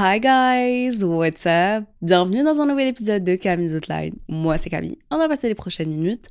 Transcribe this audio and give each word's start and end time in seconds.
Hi 0.00 0.20
guys, 0.20 1.02
what's 1.02 1.44
up? 1.44 1.84
Bienvenue 2.02 2.44
dans 2.44 2.60
un 2.60 2.66
nouvel 2.66 2.86
épisode 2.86 3.24
de 3.24 3.34
Camille's 3.34 3.72
Outline. 3.72 4.14
Moi 4.28 4.56
c'est 4.56 4.70
Camille. 4.70 4.96
On 5.10 5.18
va 5.18 5.28
passer 5.28 5.48
les 5.48 5.56
prochaines 5.56 5.90
minutes 5.90 6.28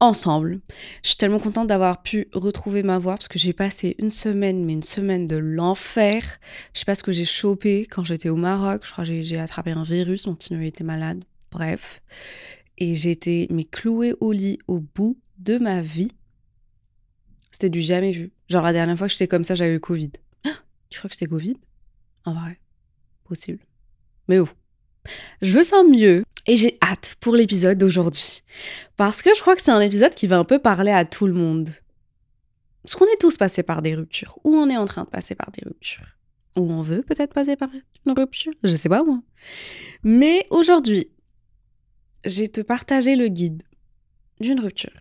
ensemble. 0.00 0.62
Je 1.02 1.08
suis 1.08 1.18
tellement 1.18 1.38
contente 1.38 1.66
d'avoir 1.66 2.02
pu 2.02 2.28
retrouver 2.32 2.82
ma 2.82 2.98
voix 2.98 3.16
parce 3.16 3.28
que 3.28 3.38
j'ai 3.38 3.52
passé 3.52 3.94
une 3.98 4.08
semaine, 4.08 4.64
mais 4.64 4.72
une 4.72 4.82
semaine 4.82 5.26
de 5.26 5.36
l'enfer. 5.36 6.22
Je 6.72 6.78
sais 6.78 6.86
pas 6.86 6.94
ce 6.94 7.02
que 7.02 7.12
j'ai 7.12 7.26
chopé 7.26 7.86
quand 7.90 8.04
j'étais 8.04 8.30
au 8.30 8.36
Maroc. 8.36 8.86
Je 8.86 8.92
crois 8.92 9.04
que 9.04 9.20
j'ai 9.20 9.38
attrapé 9.38 9.72
un 9.72 9.82
virus, 9.82 10.26
mon 10.26 10.34
petit 10.34 10.54
était 10.64 10.82
malade. 10.82 11.24
Bref. 11.50 12.00
Et 12.78 12.92
été 12.92 13.48
mais 13.50 13.64
clouée 13.64 14.14
au 14.20 14.32
lit 14.32 14.60
au 14.66 14.80
bout 14.80 15.18
de 15.36 15.58
ma 15.58 15.82
vie. 15.82 16.12
C'était 17.50 17.68
du 17.68 17.82
jamais 17.82 18.12
vu. 18.12 18.32
Genre 18.48 18.62
la 18.62 18.72
dernière 18.72 18.96
fois 18.96 19.08
que 19.08 19.12
j'étais 19.12 19.28
comme 19.28 19.44
ça, 19.44 19.54
j'avais 19.54 19.74
le 19.74 19.78
Covid. 19.78 20.12
Tu 20.88 20.98
crois 20.98 21.10
que 21.10 21.16
c'était 21.16 21.26
Covid? 21.26 21.56
En 22.24 22.32
vrai 22.32 22.58
possible. 23.24 23.64
Mais 24.28 24.38
oh, 24.38 24.48
je 25.42 25.56
me 25.56 25.62
sens 25.62 25.84
mieux 25.86 26.24
et 26.46 26.56
j'ai 26.56 26.78
hâte 26.82 27.16
pour 27.20 27.36
l'épisode 27.36 27.78
d'aujourd'hui. 27.78 28.42
Parce 28.96 29.22
que 29.22 29.34
je 29.34 29.40
crois 29.40 29.56
que 29.56 29.62
c'est 29.62 29.70
un 29.70 29.80
épisode 29.80 30.14
qui 30.14 30.26
va 30.26 30.38
un 30.38 30.44
peu 30.44 30.58
parler 30.58 30.92
à 30.92 31.04
tout 31.04 31.26
le 31.26 31.32
monde. 31.32 31.70
Parce 32.82 32.96
qu'on 32.96 33.06
est 33.06 33.20
tous 33.20 33.36
passés 33.36 33.62
par 33.62 33.80
des 33.80 33.94
ruptures, 33.94 34.38
ou 34.44 34.54
on 34.54 34.68
est 34.68 34.76
en 34.76 34.84
train 34.84 35.04
de 35.04 35.08
passer 35.08 35.34
par 35.34 35.50
des 35.52 35.62
ruptures, 35.64 36.18
ou 36.56 36.70
on 36.70 36.82
veut 36.82 37.02
peut-être 37.02 37.32
passer 37.32 37.56
par 37.56 37.70
une 37.72 38.12
rupture, 38.12 38.52
je 38.62 38.76
sais 38.76 38.90
pas 38.90 39.02
moi. 39.02 39.20
Mais 40.02 40.46
aujourd'hui, 40.50 41.08
j'ai 42.26 42.48
te 42.48 42.60
partagé 42.60 43.16
le 43.16 43.28
guide 43.28 43.62
d'une 44.40 44.60
rupture. 44.60 45.00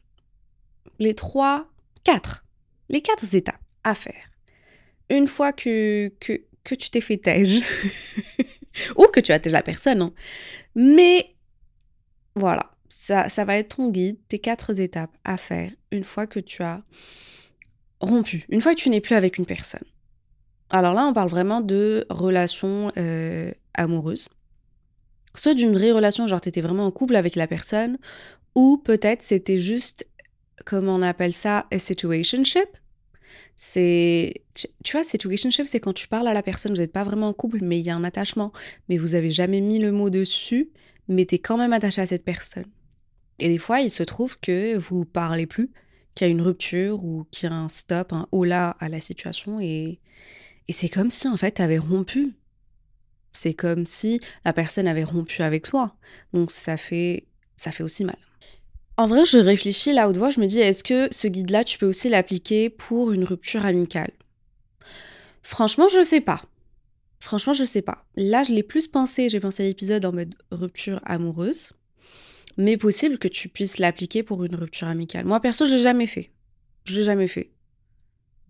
Les 0.99 1.13
trois, 1.13 1.67
quatre, 2.05 2.45
les 2.87 3.01
quatre 3.01 3.33
étapes 3.35 3.59
à 3.83 3.95
faire. 3.95 4.29
Une 5.09 5.27
fois 5.27 5.51
que, 5.51 6.09
que, 6.21 6.41
que 6.63 6.75
tu 6.75 6.89
t'es 6.89 7.01
fait 7.01 7.17
tège. 7.17 7.61
ou 8.97 9.05
que 9.07 9.19
tu 9.19 9.31
as 9.31 9.39
tège 9.39 9.53
la 9.53 9.61
personne. 9.61 10.01
Hein. 10.01 10.13
Mais 10.75 11.35
voilà, 12.35 12.71
ça, 12.89 13.29
ça 13.29 13.45
va 13.45 13.57
être 13.57 13.77
ton 13.77 13.89
guide, 13.89 14.17
tes 14.27 14.39
quatre 14.39 14.79
étapes 14.79 15.15
à 15.23 15.37
faire 15.37 15.71
une 15.91 16.03
fois 16.03 16.27
que 16.27 16.39
tu 16.39 16.63
as 16.63 16.83
rompu, 17.99 18.45
une 18.49 18.61
fois 18.61 18.73
que 18.73 18.79
tu 18.79 18.89
n'es 18.89 19.01
plus 19.01 19.15
avec 19.15 19.37
une 19.37 19.45
personne. 19.45 19.85
Alors 20.69 20.93
là, 20.93 21.05
on 21.05 21.13
parle 21.13 21.29
vraiment 21.29 21.61
de 21.61 22.05
relation 22.09 22.91
euh, 22.97 23.51
amoureuse. 23.75 24.29
Soit 25.35 25.53
d'une 25.53 25.73
vraie 25.73 25.91
relation, 25.91 26.27
genre 26.27 26.41
tu 26.41 26.49
étais 26.49 26.61
vraiment 26.61 26.85
en 26.85 26.91
couple 26.91 27.15
avec 27.15 27.35
la 27.35 27.47
personne, 27.47 27.97
ou 28.55 28.77
peut-être 28.77 29.21
c'était 29.21 29.59
juste, 29.59 30.07
comment 30.65 30.95
on 30.95 31.01
appelle 31.01 31.33
ça, 31.33 31.67
a 31.71 31.79
situationship, 31.79 32.67
c'est 33.55 34.41
tu, 34.53 34.91
vois 34.91 35.03
situationship 35.03 35.67
c'est 35.67 35.79
quand 35.79 35.93
tu 35.93 36.07
parles 36.07 36.27
à 36.27 36.33
la 36.33 36.43
personne 36.43 36.73
vous 36.73 36.81
n'êtes 36.81 36.91
pas 36.91 37.03
vraiment 37.03 37.29
en 37.29 37.33
couple 37.33 37.59
mais 37.61 37.79
il 37.79 37.85
y 37.85 37.89
a 37.89 37.95
un 37.95 38.03
attachement. 38.03 38.51
Mais 38.89 38.97
vous 38.97 39.15
avez 39.15 39.29
jamais 39.29 39.61
mis 39.61 39.79
le 39.79 39.91
mot 39.91 40.09
dessus 40.09 40.69
mais 41.07 41.25
tu 41.25 41.35
es 41.35 41.39
quand 41.39 41.57
même 41.57 41.73
attaché 41.73 42.01
à 42.01 42.05
cette 42.05 42.25
personne. 42.25 42.65
Et 43.39 43.47
des 43.47 43.57
fois 43.57 43.81
il 43.81 43.91
se 43.91 44.03
trouve 44.03 44.39
que 44.39 44.75
vous 44.75 45.05
parlez 45.05 45.47
plus 45.47 45.71
qu'il 46.15 46.27
y 46.27 46.29
a 46.29 46.31
une 46.31 46.41
rupture 46.41 47.03
ou 47.03 47.25
qu'il 47.31 47.49
y 47.49 47.53
a 47.53 47.55
un 47.55 47.69
stop 47.69 48.13
un 48.13 48.27
hola 48.31 48.75
à 48.79 48.89
la 48.89 48.99
situation 48.99 49.59
et, 49.59 49.99
et 50.67 50.71
c'est 50.71 50.89
comme 50.89 51.09
si 51.09 51.27
en 51.27 51.37
fait 51.37 51.55
tu 51.55 51.61
avais 51.61 51.77
rompu. 51.77 52.33
C'est 53.35 53.55
comme 53.55 53.87
si 53.87 54.19
la 54.45 54.53
personne 54.53 54.87
avait 54.87 55.03
rompu 55.03 55.41
avec 55.41 55.63
toi. 55.63 55.95
Donc 56.33 56.51
ça 56.51 56.77
fait 56.77 57.27
ça 57.55 57.71
fait 57.71 57.83
aussi 57.83 58.03
mal 58.03 58.17
en 58.97 59.07
vrai, 59.07 59.25
je 59.25 59.39
réfléchis 59.39 59.93
là 59.93 60.07
haute 60.07 60.17
voix, 60.17 60.29
je 60.29 60.39
me 60.39 60.45
dis, 60.45 60.59
est-ce 60.59 60.83
que 60.83 61.07
ce 61.11 61.27
guide-là, 61.27 61.63
tu 61.63 61.77
peux 61.77 61.87
aussi 61.87 62.09
l'appliquer 62.09 62.69
pour 62.69 63.11
une 63.11 63.23
rupture 63.23 63.65
amicale? 63.65 64.11
Franchement, 65.41 65.87
je 65.87 66.03
sais 66.03 66.21
pas. 66.21 66.41
Franchement, 67.19 67.53
je 67.53 67.63
sais 67.63 67.81
pas. 67.81 68.05
Là, 68.15 68.43
je 68.43 68.51
l'ai 68.51 68.63
plus 68.63 68.87
pensé, 68.87 69.29
j'ai 69.29 69.39
pensé 69.39 69.63
à 69.63 69.65
l'épisode 69.65 70.05
en 70.05 70.11
mode 70.11 70.35
rupture 70.51 70.99
amoureuse, 71.05 71.73
mais 72.57 72.77
possible 72.77 73.17
que 73.17 73.27
tu 73.27 73.49
puisses 73.49 73.79
l'appliquer 73.79 74.23
pour 74.23 74.43
une 74.43 74.55
rupture 74.55 74.87
amicale. 74.87 75.25
Moi, 75.25 75.39
perso, 75.39 75.65
je 75.65 75.75
l'ai 75.75 75.81
jamais 75.81 76.07
fait. 76.07 76.31
Je 76.85 76.95
l'ai 76.95 77.03
jamais 77.03 77.27
fait. 77.27 77.51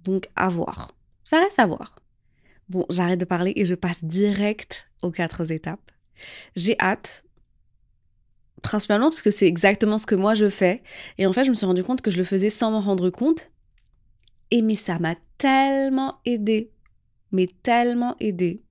Donc, 0.04 0.28
à 0.36 0.50
voir. 0.50 0.94
Ça 1.24 1.40
reste 1.40 1.60
à 1.60 1.66
voir. 1.66 2.00
Bon, 2.68 2.86
j'arrête 2.90 3.20
de 3.20 3.26
parler 3.26 3.54
et 3.56 3.66
je 3.66 3.76
passe 3.76 4.04
direct 4.04 4.90
aux 5.02 5.12
quatre 5.12 5.52
étapes. 5.52 5.92
J'ai 6.56 6.78
hâte 6.80 7.23
principalement 8.64 9.10
parce 9.10 9.22
que 9.22 9.30
c'est 9.30 9.46
exactement 9.46 10.00
ce 10.00 10.08
que 10.08 10.16
moi 10.16 10.34
je 10.34 10.50
fais. 10.50 10.82
Et 11.20 11.28
en 11.28 11.34
fait, 11.34 11.44
je 11.44 11.52
me 11.52 11.56
suis 11.56 11.68
rendu 11.68 11.84
compte 11.84 12.02
que 12.02 12.10
je 12.10 12.18
le 12.18 12.24
faisais 12.24 12.50
sans 12.50 12.72
m'en 12.72 12.82
rendre 12.82 13.12
compte. 13.12 13.52
Et 14.50 14.64
mais 14.64 14.76
ça 14.76 14.98
m'a 14.98 15.16
tellement 15.38 16.20
aidé, 16.26 16.72
mais 17.32 17.48
tellement 17.62 18.16
aidé, 18.20 18.64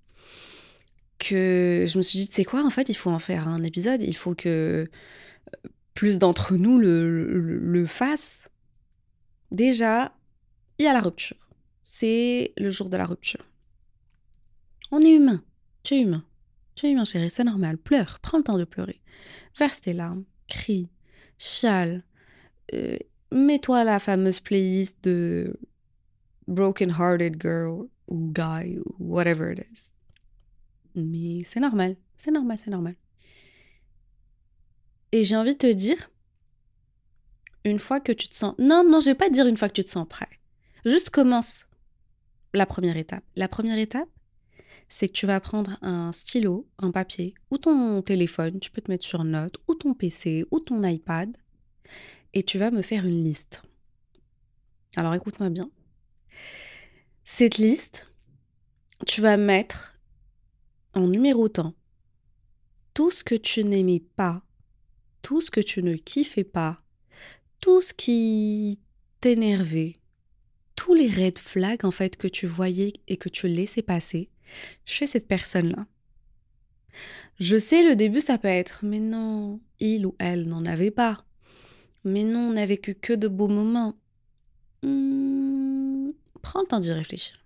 que 1.19 1.87
je 1.89 1.99
me 1.99 2.03
suis 2.03 2.21
dit, 2.21 2.29
c'est 2.31 2.45
quoi, 2.45 2.65
en 2.65 2.71
fait, 2.71 2.89
il 2.89 2.95
faut 2.95 3.11
en 3.11 3.19
faire 3.19 3.49
un 3.49 3.63
épisode, 3.63 4.03
il 4.03 4.17
faut 4.17 4.35
que 4.35 4.89
euh, 4.89 5.69
plus 5.95 6.19
d'entre 6.19 6.55
nous 6.57 6.79
le, 6.79 7.27
le, 7.37 7.59
le 7.59 7.87
fassent. 7.87 8.49
Déjà, 9.51 10.15
il 10.79 10.85
y 10.85 10.89
a 10.89 10.93
la 10.93 11.01
rupture. 11.01 11.37
C'est 11.85 12.53
le 12.57 12.71
jour 12.71 12.89
de 12.89 12.97
la 12.97 13.07
rupture. 13.07 13.45
On 14.91 15.01
est 15.01 15.13
humain. 15.13 15.43
Tu 15.83 15.95
es 15.95 16.01
humain. 16.01 16.25
Tu 16.75 16.87
es 16.87 16.93
humain, 16.93 17.05
chérie, 17.05 17.29
c'est 17.29 17.45
normal. 17.45 17.77
Pleure, 17.77 18.19
prends 18.21 18.39
le 18.39 18.45
temps 18.45 18.57
de 18.57 18.65
pleurer 18.65 19.02
verse 19.57 19.81
tes 19.81 19.93
larmes, 19.93 20.25
crie, 20.49 20.89
chale, 21.39 22.05
euh, 22.75 22.97
mets-toi 23.31 23.85
la 23.85 23.99
fameuse 23.99 24.41
playlist 24.41 25.03
de 25.05 25.59
Broken 26.47 26.91
Hearted 26.91 27.41
Girl 27.41 27.89
ou 28.09 28.33
Guy 28.33 28.79
ou 28.79 28.95
whatever 28.99 29.53
it 29.53 29.67
is. 29.73 29.91
Mais 30.95 31.43
c'est 31.45 31.61
normal, 31.61 31.97
c'est 32.17 32.31
normal, 32.31 32.59
c'est 32.59 32.71
normal. 32.71 32.97
Et 35.13 35.25
j'ai 35.25 35.37
envie 35.37 35.53
de 35.53 35.59
te 35.59 35.73
dire, 35.73 36.11
une 37.65 37.79
fois 37.79 38.01
que 38.01 38.13
tu 38.13 38.29
te 38.29 38.35
sens... 38.35 38.55
Non, 38.59 38.85
non, 38.85 39.01
je 39.01 39.07
vais 39.07 39.15
pas 39.15 39.29
te 39.29 39.35
dire 39.35 39.47
une 39.47 39.57
fois 39.57 39.69
que 39.69 39.75
tu 39.75 39.85
te 39.85 39.89
sens 39.89 40.07
prêt. 40.09 40.29
Juste 40.85 41.11
commence 41.11 41.67
la 42.55 42.67
première 42.67 42.97
étape. 42.97 43.25
La 43.37 43.49
première 43.49 43.79
étape, 43.79 44.09
c'est 44.93 45.09
que 45.09 45.15
tu 45.15 45.25
vas 45.25 45.41
prendre 45.41 45.79
un 45.81 46.13
stylo, 46.13 46.69
un 46.77 46.91
papier 46.91 47.33
ou 47.51 47.57
ton 47.57 48.03
téléphone, 48.03 48.61
tu 48.61 48.71
peux 48.71 48.83
te 48.83 48.91
mettre 48.91 49.07
sur 49.07 49.25
note, 49.25 49.57
ou 49.67 49.75
ton 49.75 49.95
PC, 49.95 50.45
ou 50.51 50.61
ton 50.61 50.85
iPad, 50.85 51.35
et 52.35 52.43
tu 52.43 52.59
vas 52.59 52.71
me 52.71 52.83
faire 52.83 53.07
une 53.07 53.25
liste. 53.25 53.63
Alors 54.95 55.15
écoute-moi 55.15 55.49
bien. 55.49 55.71
Cette 57.25 57.57
liste, 57.57 58.13
tu 59.07 59.23
vas 59.23 59.39
mettre 59.39 59.99
en 60.93 61.07
numérotant 61.07 61.73
tout 62.93 63.11
ce 63.11 63.25
que 63.25 63.35
tu 63.35 63.65
n'aimais 63.65 64.05
pas, 64.15 64.43
tout 65.23 65.41
ce 65.41 65.51
que 65.51 65.61
tu 65.61 65.83
ne 65.83 65.95
kiffais 65.95 66.45
pas, 66.45 66.83
tout 67.61 67.81
ce 67.81 67.95
qui 67.95 68.79
t'énervait, 69.21 69.97
tous 70.77 70.93
les 70.93 71.09
red 71.09 71.39
flags 71.39 71.87
en 71.87 71.91
fait 71.91 72.19
que 72.19 72.29
tu 72.29 72.47
voyais 72.47 72.93
et 73.09 73.17
que 73.17 73.31
tu 73.31 73.49
laissais 73.49 73.81
passer 73.81 74.29
chez 74.85 75.07
cette 75.07 75.29
personne-là. 75.29 75.87
Je 77.39 77.57
sais, 77.57 77.83
le 77.83 77.97
début, 77.97 78.21
ça 78.21 78.39
peut 78.39 78.49
être, 78.49 78.81
mais 78.85 79.01
non, 79.01 79.61
il 79.81 80.07
ou 80.07 80.15
elle 80.19 80.49
n'en 80.49 80.65
avait 80.65 80.91
pas. 80.91 81.25
Mais 82.05 82.25
non, 82.25 82.41
on 82.41 82.53
n'a 82.53 82.67
vécu 82.67 82.95
que 82.95 83.13
de 83.13 83.29
beaux 83.29 83.49
moments. 83.49 83.95
Hmm, 84.83 86.11
prends 86.43 86.61
le 86.61 86.67
temps 86.67 86.81
d'y 86.81 86.93
réfléchir. 86.93 87.37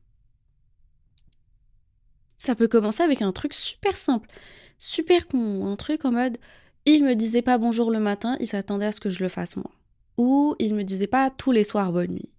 Ça 2.38 2.54
peut 2.54 2.68
commencer 2.68 3.02
avec 3.02 3.22
un 3.22 3.32
truc 3.32 3.54
super 3.54 3.96
simple, 3.96 4.28
super 4.78 5.26
con, 5.26 5.66
un 5.66 5.76
truc 5.76 6.04
en 6.04 6.12
mode 6.12 6.38
il 6.88 7.02
me 7.02 7.14
disait 7.14 7.42
pas 7.42 7.58
bonjour 7.58 7.90
le 7.90 7.98
matin, 7.98 8.36
il 8.38 8.46
s'attendait 8.46 8.86
à 8.86 8.92
ce 8.92 9.00
que 9.00 9.10
je 9.10 9.22
le 9.22 9.28
fasse 9.28 9.56
moi. 9.56 9.70
Ou 10.18 10.54
il 10.60 10.74
me 10.74 10.84
disait 10.84 11.08
pas 11.08 11.30
tous 11.30 11.50
les 11.50 11.64
soirs 11.64 11.92
bonne 11.92 12.12
nuit. 12.12 12.32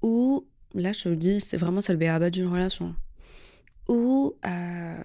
Ou 0.00 0.46
là 0.74 0.92
je 0.92 1.02
te 1.02 1.08
le 1.10 1.16
dis, 1.16 1.40
c'est 1.40 1.58
vraiment 1.58 1.82
c'est 1.82 1.92
le 1.92 1.98
béaba 1.98 2.30
d'une 2.30 2.46
relation 2.46 2.94
ou, 3.88 4.34
euh, 4.44 5.02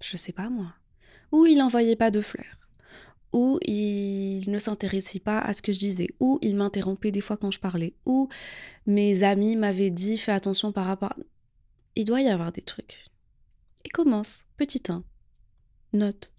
je 0.00 0.16
sais 0.16 0.32
pas 0.32 0.50
moi, 0.50 0.74
ou 1.32 1.46
il 1.46 1.58
n'envoyait 1.58 1.96
pas 1.96 2.10
de 2.10 2.20
fleurs, 2.20 2.58
ou 3.32 3.58
il 3.62 4.50
ne 4.50 4.58
s'intéressait 4.58 5.20
pas 5.20 5.40
à 5.40 5.52
ce 5.52 5.62
que 5.62 5.72
je 5.72 5.78
disais, 5.78 6.08
ou 6.20 6.38
il 6.42 6.56
m'interrompait 6.56 7.10
des 7.10 7.20
fois 7.20 7.36
quand 7.36 7.50
je 7.50 7.60
parlais, 7.60 7.94
ou 8.06 8.28
mes 8.86 9.22
amis 9.22 9.56
m'avaient 9.56 9.90
dit 9.90 10.18
fais 10.18 10.32
attention 10.32 10.72
par 10.72 10.86
rapport. 10.86 11.14
Il 11.96 12.04
doit 12.04 12.22
y 12.22 12.28
avoir 12.28 12.52
des 12.52 12.62
trucs. 12.62 13.04
Et 13.84 13.88
commence, 13.88 14.46
petit 14.56 14.82
1, 14.88 15.04
note. 15.92 16.32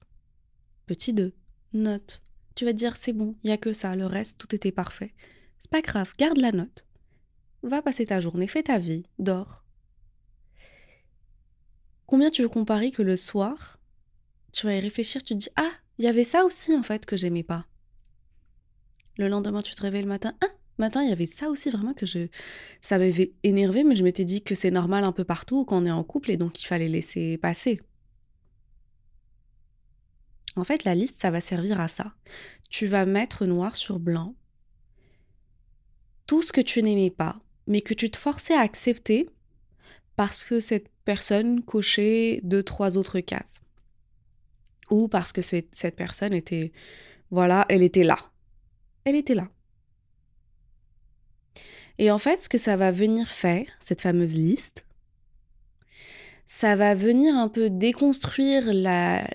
Petit 0.86 1.14
2, 1.14 1.34
note. 1.74 2.22
Tu 2.56 2.64
vas 2.64 2.72
te 2.72 2.78
dire 2.78 2.96
c'est 2.96 3.14
bon, 3.14 3.36
il 3.44 3.50
y 3.50 3.54
a 3.54 3.58
que 3.58 3.74
ça, 3.74 3.96
le 3.96 4.06
reste, 4.06 4.38
tout 4.38 4.56
était 4.56 4.72
parfait. 4.72 5.14
C'est 5.60 5.72
pas 5.72 5.82
grave, 5.82 6.14
garde 6.18 6.38
la 6.38 6.52
note. 6.52 6.86
Va 7.64 7.82
passer 7.82 8.06
ta 8.06 8.20
journée, 8.20 8.48
fais 8.48 8.64
ta 8.64 8.78
vie, 8.78 9.04
dors. 9.20 9.65
Combien 12.06 12.30
tu 12.30 12.44
veux 12.44 12.50
comparer 12.50 12.92
que 12.92 13.02
le 13.02 13.16
soir, 13.16 13.80
tu 14.52 14.66
vas 14.66 14.76
y 14.76 14.80
réfléchir, 14.80 15.24
tu 15.24 15.34
te 15.34 15.40
dis 15.40 15.50
Ah, 15.56 15.72
il 15.98 16.06
y 16.06 16.08
avait 16.08 16.24
ça 16.24 16.46
aussi 16.46 16.76
en 16.76 16.84
fait 16.84 17.06
que 17.06 17.18
j'aimais 17.18 17.44
pas. 17.44 17.66
Le 19.18 19.28
lendemain, 19.28 19.62
tu 19.62 19.74
te 19.74 19.82
réveilles 19.82 20.04
le 20.04 20.10
matin 20.10 20.34
Ah, 20.42 20.50
matin, 20.78 21.02
il 21.04 21.10
y 21.10 21.14
avait 21.14 21.26
ça 21.26 21.50
aussi 21.50 21.70
vraiment 21.70 21.94
que 21.94 22.06
je. 22.06 22.28
Ça 22.82 22.98
m'avait 22.98 23.34
énervé, 23.44 23.84
mais 23.84 23.96
je 23.96 24.04
m'étais 24.04 24.26
dit 24.26 24.44
que 24.44 24.56
c'est 24.56 24.72
normal 24.72 25.04
un 25.04 25.12
peu 25.12 25.24
partout 25.24 25.66
quand 25.66 25.82
on 25.82 25.86
est 25.86 25.92
en 25.92 26.04
couple 26.04 26.32
et 26.32 26.38
donc 26.38 26.62
il 26.62 26.66
fallait 26.66 26.90
laisser 26.90 27.38
passer. 27.38 27.80
En 30.56 30.64
fait, 30.64 30.84
la 30.84 30.96
liste, 30.96 31.22
ça 31.22 31.32
va 31.32 31.42
servir 31.42 31.80
à 31.82 31.88
ça. 31.88 32.14
Tu 32.70 32.88
vas 32.88 33.06
mettre 33.06 33.46
noir 33.46 33.76
sur 33.76 34.00
blanc 34.00 34.36
tout 36.28 36.42
ce 36.42 36.52
que 36.52 36.62
tu 36.62 36.82
n'aimais 36.82 37.12
pas, 37.12 37.40
mais 37.68 37.82
que 37.82 37.94
tu 37.94 38.10
te 38.10 38.18
forçais 38.18 38.56
à 38.56 38.62
accepter 38.62 39.30
parce 40.16 40.44
que 40.44 40.60
cette 40.60 40.90
personne 41.06 41.64
cochait 41.64 42.42
deux, 42.44 42.64
trois 42.64 42.98
autres 42.98 43.20
cases. 43.20 43.62
Ou 44.90 45.08
parce 45.08 45.32
que 45.32 45.42
cette 45.42 45.96
personne 45.96 46.34
était, 46.34 46.72
voilà, 47.32 47.66
elle 47.70 47.84
était 47.84 48.04
là. 48.04 48.18
Elle 49.04 49.16
était 49.16 49.36
là. 49.36 49.50
Et 51.98 52.12
en 52.12 52.18
fait, 52.18 52.42
ce 52.42 52.50
que 52.50 52.58
ça 52.58 52.76
va 52.76 52.92
venir 52.92 53.30
faire, 53.30 53.66
cette 53.80 54.02
fameuse 54.02 54.36
liste, 54.36 54.86
ça 56.46 56.76
va 56.76 56.94
venir 56.94 57.36
un 57.36 57.48
peu 57.50 57.70
déconstruire 57.70 58.72
la 58.74 59.28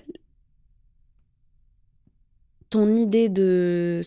ton 2.69 2.87
idée 2.95 3.27
de 3.27 4.01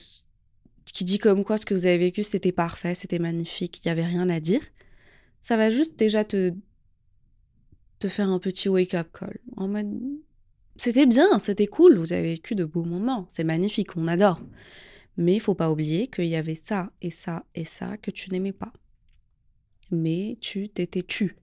qui 0.87 1.05
dit 1.05 1.19
comme 1.19 1.45
quoi 1.45 1.59
ce 1.59 1.67
que 1.67 1.75
vous 1.75 1.87
avez 1.87 1.99
vécu 1.99 2.23
c'était 2.23 2.53
parfait, 2.53 2.95
c'était 2.95 3.19
magnifique, 3.19 3.85
il 3.85 3.89
n'y 3.89 3.93
avait 3.93 4.07
rien 4.07 4.31
à 4.31 4.41
dire. 4.41 4.63
Ça 5.41 5.57
va 5.57 5.69
juste 5.69 5.97
déjà 5.99 6.25
te 6.25 6.55
faire 8.09 8.29
un 8.29 8.39
petit 8.39 8.69
wake-up 8.69 9.09
call. 9.12 9.39
C'était 10.77 11.06
bien, 11.06 11.39
c'était 11.39 11.67
cool, 11.67 11.97
vous 11.97 12.12
avez 12.12 12.35
vécu 12.35 12.55
de 12.55 12.65
beaux 12.65 12.85
moments, 12.85 13.27
c'est 13.29 13.45
magnifique, 13.45 13.97
on 13.97 14.09
adore. 14.09 14.41
Mais 15.17 15.35
il 15.37 15.41
faut 15.41 15.55
pas 15.55 15.71
oublier 15.71 16.09
qu'il 16.09 16.27
y 16.27 16.35
avait 16.35 16.56
ça 16.56 16.91
et 17.01 17.11
ça 17.11 17.45
et 17.55 17.65
ça 17.65 17.97
que 17.99 18.11
tu 18.11 18.31
n'aimais 18.31 18.53
pas. 18.53 18.73
Mais 19.93 20.37
tu 20.41 20.69
t'étais 20.69 21.03
tu. 21.03 21.37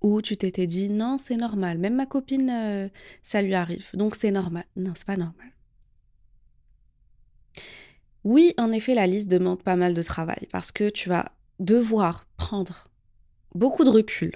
Ou 0.00 0.22
tu 0.22 0.36
t'étais 0.38 0.66
dit 0.66 0.88
non, 0.88 1.18
c'est 1.18 1.36
normal. 1.36 1.76
Même 1.76 1.96
ma 1.96 2.06
copine, 2.06 2.48
euh, 2.50 2.88
ça 3.20 3.42
lui 3.42 3.54
arrive. 3.54 3.90
Donc 3.92 4.14
c'est 4.14 4.30
normal. 4.30 4.64
Non, 4.76 4.92
c'est 4.94 5.06
pas 5.06 5.18
normal. 5.18 5.52
Oui, 8.24 8.54
en 8.56 8.72
effet, 8.72 8.94
la 8.94 9.06
liste 9.06 9.28
demande 9.28 9.62
pas 9.62 9.76
mal 9.76 9.92
de 9.92 10.02
travail 10.02 10.46
parce 10.50 10.72
que 10.72 10.88
tu 10.88 11.10
vas 11.10 11.32
devoir 11.58 12.26
prendre 12.36 12.88
beaucoup 13.54 13.84
de 13.84 13.90
recul 13.90 14.32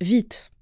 vite. 0.00 0.52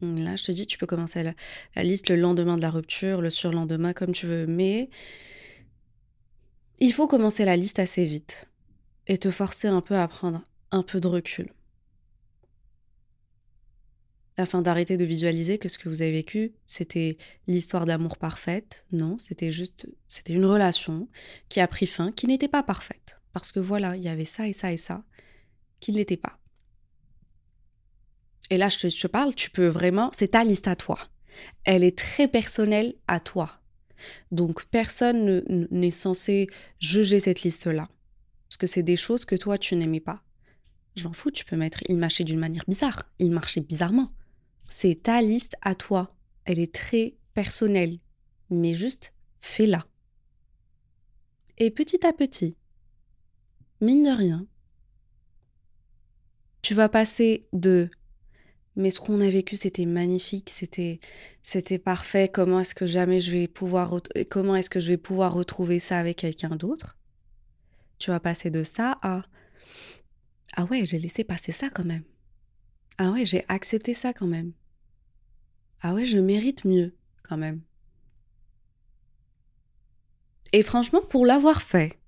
Là, 0.00 0.36
je 0.36 0.44
te 0.44 0.52
dis, 0.52 0.66
tu 0.66 0.78
peux 0.78 0.86
commencer 0.86 1.22
la, 1.22 1.82
liste 1.82 2.10
le 2.10 2.16
lendemain 2.16 2.56
de 2.56 2.62
la 2.62 2.70
rupture, 2.70 3.20
le 3.20 3.30
surlendemain, 3.30 3.92
comme 3.92 4.12
tu 4.12 4.26
veux, 4.26 4.46
mais 4.46 4.90
il 6.78 6.92
faut 6.92 7.06
commencer 7.06 7.44
la 7.44 7.56
liste 7.56 7.78
assez 7.78 8.04
vite 8.04 8.50
et 9.06 9.16
te 9.16 9.30
forcer 9.30 9.68
un 9.68 9.80
peu 9.80 9.96
à 9.96 10.06
prendre 10.08 10.42
un 10.72 10.82
peu 10.82 11.00
de 11.00 11.08
recul. 11.08 11.52
Afin 14.36 14.62
d'arrêter 14.62 14.96
de 14.96 15.04
visualiser 15.04 15.58
que 15.58 15.68
ce 15.68 15.78
que 15.78 15.88
vous 15.88 16.02
avez 16.02 16.10
vécu, 16.10 16.52
c'était 16.66 17.16
l'histoire 17.46 17.86
d'amour 17.86 18.18
parfaite. 18.18 18.84
Non, 18.90 19.16
c'était 19.16 19.52
juste, 19.52 19.86
c'était 20.08 20.32
une 20.32 20.44
relation 20.44 21.08
qui 21.48 21.60
a 21.60 21.68
pris 21.68 21.86
fin, 21.86 22.10
qui 22.10 22.26
n'était 22.26 22.48
pas 22.48 22.64
parfaite. 22.64 23.20
Parce 23.32 23.52
que 23.52 23.60
voilà, 23.60 23.96
il 23.96 24.02
y 24.02 24.08
avait 24.08 24.24
ça 24.24 24.48
et 24.48 24.52
ça 24.52 24.72
et 24.72 24.76
ça 24.76 25.04
qui 25.80 25.92
n'était 25.92 26.16
pas. 26.16 26.40
Et 28.50 28.56
là, 28.56 28.68
je 28.68 28.78
te, 28.78 29.06
parle, 29.06 29.34
tu 29.34 29.50
peux 29.50 29.66
vraiment, 29.66 30.10
c'est 30.14 30.28
ta 30.28 30.44
liste 30.44 30.68
à 30.68 30.76
toi. 30.76 30.98
Elle 31.64 31.82
est 31.82 31.96
très 31.96 32.28
personnelle 32.28 32.94
à 33.08 33.20
toi. 33.20 33.60
Donc, 34.30 34.66
personne 34.66 35.42
n'est 35.70 35.90
censé 35.90 36.48
juger 36.78 37.18
cette 37.18 37.42
liste-là. 37.42 37.88
Parce 38.48 38.56
que 38.56 38.66
c'est 38.66 38.82
des 38.82 38.96
choses 38.96 39.24
que 39.24 39.34
toi, 39.34 39.56
tu 39.56 39.76
n'aimais 39.76 40.00
pas. 40.00 40.22
Je 40.94 41.04
m'en 41.04 41.12
fous, 41.12 41.30
tu 41.30 41.44
peux 41.44 41.56
mettre 41.56 41.80
il 41.88 41.96
marchait 41.96 42.24
d'une 42.24 42.38
manière 42.38 42.64
bizarre. 42.68 43.10
Il 43.18 43.32
marchait 43.32 43.62
bizarrement. 43.62 44.08
C'est 44.68 45.02
ta 45.02 45.22
liste 45.22 45.56
à 45.62 45.74
toi. 45.74 46.14
Elle 46.44 46.58
est 46.58 46.72
très 46.72 47.16
personnelle. 47.32 47.98
Mais 48.50 48.74
juste, 48.74 49.12
fais-la. 49.40 49.84
Et 51.58 51.70
petit 51.70 52.06
à 52.06 52.12
petit, 52.12 52.56
mine 53.80 54.04
de 54.04 54.10
rien, 54.10 54.46
tu 56.62 56.74
vas 56.74 56.88
passer 56.88 57.46
de 57.52 57.90
mais 58.76 58.90
ce 58.90 58.98
qu'on 59.00 59.20
a 59.20 59.28
vécu, 59.28 59.56
c'était 59.56 59.86
magnifique, 59.86 60.50
c'était 60.50 60.98
c'était 61.42 61.78
parfait. 61.78 62.28
Comment 62.28 62.60
est-ce 62.60 62.74
que 62.74 62.86
jamais 62.86 63.20
je 63.20 63.30
vais 63.30 63.46
pouvoir 63.46 64.00
comment 64.30 64.56
est-ce 64.56 64.70
que 64.70 64.80
je 64.80 64.88
vais 64.88 64.96
pouvoir 64.96 65.32
retrouver 65.32 65.78
ça 65.78 65.98
avec 65.98 66.18
quelqu'un 66.18 66.56
d'autre? 66.56 66.96
Tu 67.98 68.10
vas 68.10 68.20
passer 68.20 68.50
de 68.50 68.64
ça 68.64 68.98
à 69.02 69.22
ah 70.56 70.64
ouais, 70.64 70.86
j'ai 70.86 70.98
laissé 70.98 71.24
passer 71.24 71.52
ça 71.52 71.68
quand 71.70 71.84
même. 71.84 72.04
Ah 72.98 73.10
ouais, 73.10 73.24
j'ai 73.24 73.44
accepté 73.48 73.94
ça 73.94 74.12
quand 74.12 74.26
même. 74.26 74.52
Ah 75.80 75.94
ouais, 75.94 76.04
je 76.04 76.18
mérite 76.18 76.64
mieux 76.64 76.94
quand 77.22 77.36
même. 77.36 77.60
Et 80.52 80.62
franchement, 80.62 81.00
pour 81.02 81.26
l'avoir 81.26 81.62
fait, 81.62 81.98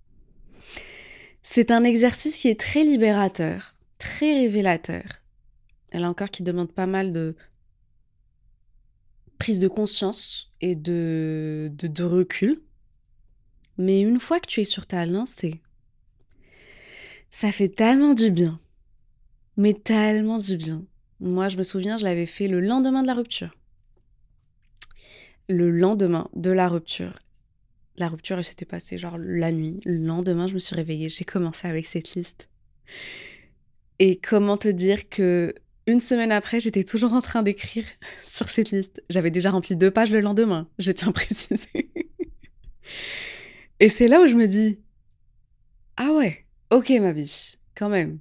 c'est 1.43 1.71
un 1.71 1.83
exercice 1.83 2.39
qui 2.39 2.49
est 2.49 2.59
très 2.59 2.85
libérateur, 2.85 3.77
très 3.99 4.35
révélateur 4.35 5.03
elle 5.91 6.05
a 6.05 6.11
encore 6.11 6.31
qui 6.31 6.43
demande 6.43 6.73
pas 6.73 6.87
mal 6.87 7.13
de 7.13 7.37
prise 9.39 9.61
de 9.61 9.69
conscience 9.69 10.53
et 10.61 10.75
de, 10.75 11.71
de, 11.73 12.05
recul. 12.05 12.61
Mais 13.79 14.01
une 14.01 14.19
fois 14.19 14.41
que 14.41 14.47
tu 14.47 14.61
es 14.61 14.65
sur 14.65 14.87
ta 14.87 15.05
lancée, 15.05 15.61
ça 17.31 17.53
fait 17.53 17.69
tellement 17.69 18.15
du 18.15 18.31
bien. 18.31 18.59
Mais 19.57 19.75
tellement 19.75 20.39
du 20.39 20.57
bien. 20.57 20.85
Moi, 21.21 21.49
je 21.49 21.57
me 21.57 21.63
souviens, 21.63 21.97
je 21.97 22.05
l'avais 22.05 22.27
fait 22.27 22.49
le 22.49 22.61
lendemain 22.61 23.03
de 23.03 23.07
la 23.07 23.15
rupture. 23.15 23.55
Le 25.49 25.71
lendemain 25.71 26.29
de 26.35 26.51
la 26.51 26.69
rupture. 26.69 27.15
La 27.97 28.09
rupture, 28.09 28.37
elle 28.37 28.45
s'était 28.45 28.67
passée 28.67 28.99
genre 28.99 29.17
la 29.19 29.53
nuit. 29.53 29.81
Le 29.85 29.97
lendemain, 29.97 30.47
je 30.47 30.55
me 30.55 30.59
suis 30.59 30.75
réveillée. 30.75 31.09
J'ai 31.09 31.25
commencé 31.25 31.67
avec 31.67 31.87
cette 31.87 32.15
liste. 32.15 32.49
Et 33.99 34.17
comment 34.17 34.59
te 34.59 34.69
dire 34.69 35.09
que 35.09 35.55
une 35.87 36.01
semaine 36.01 36.33
après, 36.33 36.61
j'étais 36.61 36.85
toujours 36.85 37.13
en 37.13 37.21
train 37.21 37.43
d'écrire 37.43 37.85
sur 38.25 38.49
cette 38.49 38.71
liste. 38.71 39.03
J'avais 39.09 39.31
déjà 39.31 39.51
rempli 39.51 39.77
deux 39.77 39.91
pages 39.91 40.11
le 40.11 40.21
lendemain, 40.21 40.69
je 40.79 40.93
tiens 40.93 41.09
à 41.09 41.13
préciser. 41.13 41.91
Et 43.81 43.89
c'est 43.89 44.09
là 44.09 44.23
où 44.23 44.27
je 44.27 44.35
me 44.35 44.47
dis 44.47 44.81
Ah 45.97 46.13
ouais, 46.13 46.47
ok 46.71 46.91
ma 47.01 47.13
biche, 47.13 47.57
quand 47.75 47.89
même. 47.89 48.19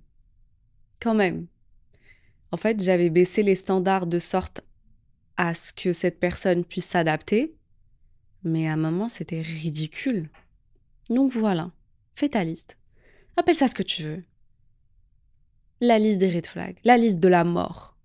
Quand 1.00 1.16
même. 1.16 1.48
En 2.52 2.58
fait, 2.58 2.82
j'avais 2.82 3.10
baissé 3.10 3.44
les 3.44 3.56
standards 3.56 4.08
de 4.08 4.20
sorte 4.20 4.62
à 5.38 5.54
ce 5.54 5.74
que 5.74 5.92
cette 5.92 6.20
personne 6.20 6.64
puisse 6.64 6.86
s'adapter, 6.86 7.56
mais 8.44 8.68
à 8.68 8.74
un 8.74 8.78
moment, 8.78 9.10
c'était 9.10 9.42
ridicule. 9.42 10.30
Donc 11.10 11.34
voilà, 11.34 11.72
fais 12.16 12.30
ta 12.30 12.44
liste. 12.44 12.78
Appelle 13.38 13.56
ça 13.56 13.68
ce 13.68 13.76
que 13.76 13.84
tu 13.84 14.04
veux 14.04 14.24
la 15.86 16.00
liste 16.00 16.20
des 16.20 16.30
red 16.30 16.48
flags, 16.48 16.78
la 16.84 16.98
liste 16.98 17.20
de 17.20 17.28
la 17.28 17.44
mort, 17.44 17.96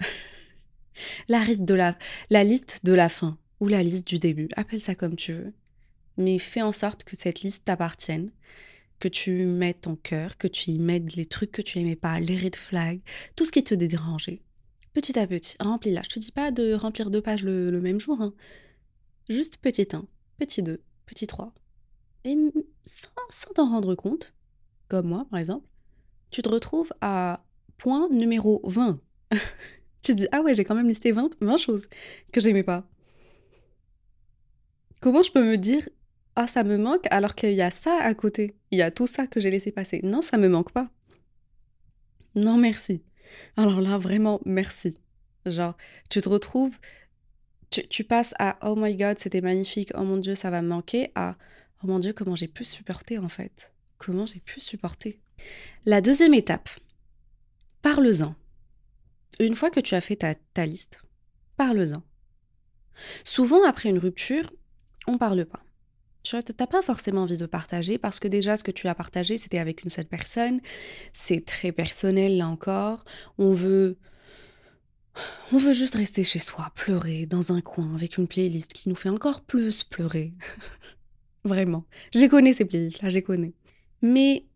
la, 1.28 1.44
liste 1.44 1.64
de 1.64 1.74
la, 1.74 1.96
la 2.30 2.44
liste 2.44 2.84
de 2.84 2.92
la 2.92 3.08
fin 3.08 3.38
ou 3.60 3.68
la 3.68 3.82
liste 3.82 4.06
du 4.06 4.18
début, 4.18 4.48
appelle 4.56 4.80
ça 4.80 4.94
comme 4.94 5.16
tu 5.16 5.32
veux. 5.32 5.52
Mais 6.16 6.38
fais 6.38 6.62
en 6.62 6.72
sorte 6.72 7.04
que 7.04 7.16
cette 7.16 7.42
liste 7.42 7.64
t'appartienne, 7.64 8.30
que 9.00 9.08
tu 9.08 9.46
mettes 9.46 9.82
ton 9.82 9.96
cœur, 9.96 10.38
que 10.38 10.46
tu 10.46 10.70
y 10.70 10.78
mettes 10.78 11.16
les 11.16 11.26
trucs 11.26 11.50
que 11.50 11.62
tu 11.62 11.78
aimais 11.78 11.96
pas, 11.96 12.20
les 12.20 12.38
red 12.38 12.56
flags, 12.56 13.00
tout 13.36 13.44
ce 13.44 13.52
qui 13.52 13.64
te 13.64 13.74
dérangeait. 13.74 14.40
Petit 14.92 15.18
à 15.18 15.26
petit, 15.26 15.56
remplis-la. 15.58 16.02
Je 16.04 16.08
te 16.08 16.18
dis 16.20 16.30
pas 16.30 16.52
de 16.52 16.72
remplir 16.72 17.10
deux 17.10 17.20
pages 17.20 17.42
le, 17.42 17.80
même 17.80 17.98
jour. 17.98 18.20
Hein. 18.20 18.32
Juste 19.28 19.56
petit 19.56 19.88
1, 19.92 20.06
petit 20.38 20.62
2, 20.62 20.80
petit 21.06 21.26
3. 21.26 21.52
Et 22.24 22.36
sans 22.84 23.52
t'en 23.54 23.68
rendre 23.68 23.94
compte, 23.94 24.34
comme 24.88 25.08
moi 25.08 25.26
par 25.30 25.40
exemple, 25.40 25.66
tu 26.34 26.42
te 26.42 26.48
retrouves 26.48 26.92
à 27.00 27.44
point 27.78 28.08
numéro 28.10 28.60
20. 28.64 28.98
tu 29.30 29.38
te 30.02 30.12
dis, 30.12 30.26
ah 30.32 30.40
ouais, 30.40 30.56
j'ai 30.56 30.64
quand 30.64 30.74
même 30.74 30.88
listé 30.88 31.12
20, 31.12 31.36
20 31.40 31.56
choses 31.58 31.86
que 32.32 32.40
j'aimais 32.40 32.64
pas. 32.64 32.84
Comment 35.00 35.22
je 35.22 35.30
peux 35.30 35.44
me 35.44 35.56
dire 35.56 35.88
ah 36.34 36.48
ça 36.48 36.64
me 36.64 36.76
manque 36.76 37.06
alors 37.12 37.36
qu'il 37.36 37.52
y 37.52 37.62
a 37.62 37.70
ça 37.70 38.00
à 38.02 38.12
côté, 38.14 38.56
il 38.72 38.78
y 38.78 38.82
a 38.82 38.90
tout 38.90 39.06
ça 39.06 39.28
que 39.28 39.38
j'ai 39.38 39.52
laissé 39.52 39.70
passer. 39.70 40.00
Non, 40.02 40.22
ça 40.22 40.36
me 40.36 40.48
manque 40.48 40.72
pas. 40.72 40.90
Non, 42.34 42.56
merci. 42.56 43.04
Alors 43.56 43.80
là, 43.80 43.96
vraiment, 43.96 44.40
merci. 44.44 44.94
Genre, 45.46 45.76
tu 46.10 46.20
te 46.20 46.28
retrouves, 46.28 46.76
tu, 47.70 47.86
tu 47.86 48.02
passes 48.02 48.34
à 48.40 48.58
oh 48.68 48.74
my 48.74 48.96
god, 48.96 49.20
c'était 49.20 49.40
magnifique, 49.40 49.92
oh 49.94 50.02
mon 50.02 50.16
dieu, 50.16 50.34
ça 50.34 50.50
va 50.50 50.62
me 50.62 50.68
manquer, 50.68 51.12
à 51.14 51.36
oh 51.84 51.86
mon 51.86 52.00
dieu, 52.00 52.12
comment 52.12 52.34
j'ai 52.34 52.48
pu 52.48 52.64
supporter 52.64 53.18
en 53.18 53.28
fait? 53.28 53.72
Comment 53.98 54.26
j'ai 54.26 54.40
pu 54.40 54.58
supporter? 54.58 55.20
La 55.86 56.00
deuxième 56.00 56.34
étape, 56.34 56.70
parle-en. 57.82 58.34
Une 59.40 59.56
fois 59.56 59.70
que 59.70 59.80
tu 59.80 59.94
as 59.94 60.00
fait 60.00 60.16
ta, 60.16 60.34
ta 60.34 60.66
liste, 60.66 61.02
parle-en. 61.56 62.02
Souvent, 63.24 63.64
après 63.64 63.88
une 63.88 63.98
rupture, 63.98 64.52
on 65.06 65.18
parle 65.18 65.44
pas. 65.44 65.64
Tu 66.22 66.36
n'as 66.36 66.66
pas 66.66 66.80
forcément 66.80 67.22
envie 67.22 67.36
de 67.36 67.44
partager 67.44 67.98
parce 67.98 68.18
que 68.18 68.28
déjà, 68.28 68.56
ce 68.56 68.64
que 68.64 68.70
tu 68.70 68.88
as 68.88 68.94
partagé, 68.94 69.36
c'était 69.36 69.58
avec 69.58 69.84
une 69.84 69.90
seule 69.90 70.06
personne. 70.06 70.60
C'est 71.12 71.44
très 71.44 71.70
personnel, 71.70 72.38
là 72.38 72.48
encore. 72.48 73.04
On 73.36 73.52
veut. 73.52 73.98
On 75.52 75.58
veut 75.58 75.74
juste 75.74 75.94
rester 75.94 76.24
chez 76.24 76.38
soi, 76.38 76.72
pleurer 76.74 77.26
dans 77.26 77.52
un 77.52 77.60
coin 77.60 77.94
avec 77.94 78.16
une 78.16 78.26
playlist 78.26 78.72
qui 78.72 78.88
nous 78.88 78.94
fait 78.94 79.10
encore 79.10 79.42
plus 79.42 79.84
pleurer. 79.84 80.32
Vraiment. 81.44 81.84
J'ai 82.12 82.28
connais 82.28 82.54
ces 82.54 82.64
playlists-là, 82.64 83.10
j'ai 83.10 83.22
connais. 83.22 83.52
Mais 84.00 84.46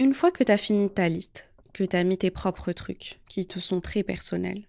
une 0.00 0.14
fois 0.14 0.32
que 0.32 0.42
tu 0.42 0.50
as 0.50 0.56
fini 0.56 0.90
ta 0.90 1.08
liste, 1.08 1.50
que 1.74 1.84
tu 1.84 1.94
as 1.94 2.02
mis 2.04 2.16
tes 2.16 2.30
propres 2.30 2.72
trucs 2.72 3.20
qui 3.28 3.46
te 3.46 3.60
sont 3.60 3.80
très 3.80 4.02
personnels, 4.02 4.66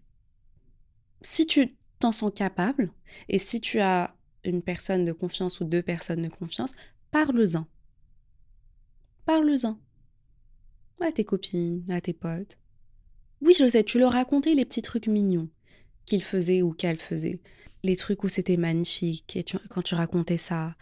si 1.21 1.47
tu 1.47 1.77
t'en 1.99 2.11
sens 2.11 2.31
capable 2.35 2.91
et 3.29 3.37
si 3.37 3.61
tu 3.61 3.79
as 3.79 4.13
une 4.43 4.61
personne 4.61 5.05
de 5.05 5.13
confiance 5.13 5.61
ou 5.61 5.63
deux 5.63 5.81
personnes 5.81 6.21
de 6.21 6.27
confiance, 6.27 6.73
parle-en. 7.11 7.65
Parle-en. 9.25 9.79
À 10.99 11.11
tes 11.11 11.23
copines, 11.23 11.85
à 11.89 12.01
tes 12.01 12.13
potes. 12.13 12.57
Oui, 13.41 13.53
je 13.57 13.67
sais, 13.67 13.83
tu 13.83 13.99
leur 13.99 14.11
racontais 14.11 14.53
les 14.53 14.65
petits 14.65 14.81
trucs 14.81 15.07
mignons 15.07 15.49
qu'ils 16.05 16.23
faisaient 16.23 16.61
ou 16.61 16.73
qu'elles 16.73 16.99
faisaient. 16.99 17.39
Les 17.83 17.95
trucs 17.95 18.23
où 18.23 18.27
c'était 18.27 18.57
magnifique. 18.57 19.35
Et 19.35 19.45
quand 19.69 19.81
tu 19.81 19.95
racontais 19.95 20.37
ça, 20.37 20.75